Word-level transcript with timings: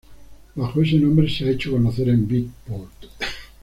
Bajo 0.55 0.81
este 0.81 0.97
nombre, 0.97 1.29
se 1.29 1.43
ha 1.45 1.51
hecho 1.51 1.73
conocer 1.73 2.09
en 2.09 2.27
Beatport. 2.27 3.03